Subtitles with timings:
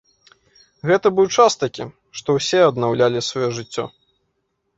[0.91, 1.85] Гэта быў час такі,
[2.21, 3.85] што ўсе абнаўлялі сваё жыццё.